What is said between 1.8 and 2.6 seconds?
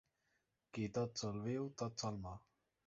tot sol mor.